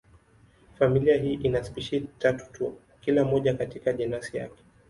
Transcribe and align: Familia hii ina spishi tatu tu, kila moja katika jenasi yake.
Familia 0.79 1.17
hii 1.17 1.33
ina 1.33 1.63
spishi 1.63 2.07
tatu 2.19 2.45
tu, 2.51 2.75
kila 3.01 3.23
moja 3.25 3.53
katika 3.53 3.93
jenasi 3.93 4.37
yake. 4.37 4.63